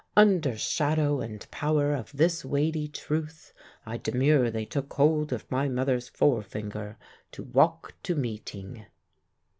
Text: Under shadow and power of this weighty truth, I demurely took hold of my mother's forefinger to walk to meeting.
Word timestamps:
Under 0.17 0.57
shadow 0.57 1.19
and 1.21 1.45
power 1.51 1.93
of 1.93 2.11
this 2.11 2.43
weighty 2.43 2.87
truth, 2.87 3.53
I 3.85 3.97
demurely 3.97 4.65
took 4.65 4.91
hold 4.93 5.31
of 5.31 5.45
my 5.51 5.67
mother's 5.69 6.09
forefinger 6.09 6.97
to 7.33 7.43
walk 7.43 7.93
to 8.01 8.15
meeting. 8.15 8.87